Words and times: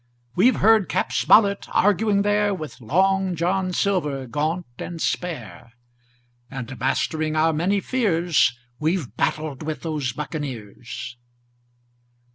We've 0.35 0.55
heard 0.55 0.89
Cap. 0.89 1.11
Smollett 1.11 1.67
arguing 1.71 2.23
there 2.23 2.55
With 2.55 2.81
Long 2.81 3.35
John 3.35 3.71
Silver, 3.71 4.25
gaunt 4.25 4.65
and 4.79 4.99
spare, 4.99 5.73
And 6.49 6.79
mastering 6.79 7.35
our 7.35 7.53
many 7.53 7.79
fears 7.81 8.57
We've 8.79 9.15
battled 9.15 9.61
with 9.61 9.83
those 9.83 10.11
buccaneers. 10.13 11.17